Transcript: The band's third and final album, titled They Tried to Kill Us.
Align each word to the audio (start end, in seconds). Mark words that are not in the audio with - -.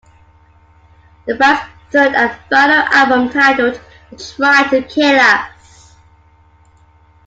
The 1.27 1.35
band's 1.35 1.61
third 1.91 2.15
and 2.15 2.35
final 2.49 2.83
album, 2.91 3.29
titled 3.29 3.79
They 4.09 4.17
Tried 4.17 4.69
to 4.71 4.81
Kill 4.81 5.19
Us. 5.19 5.93